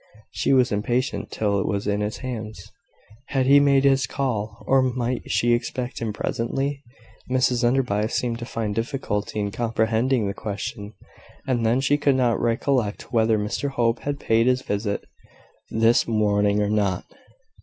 [0.31, 2.71] She was impatient till it was in his hands.
[3.27, 6.81] Had he made his call, or might she expect him presently?
[7.29, 10.93] Mrs Enderby seemed to find difficulty in comprehending the question;
[11.45, 15.03] and then she could not recollect whether Mr Hope had paid his visit
[15.69, 17.05] this morning or not.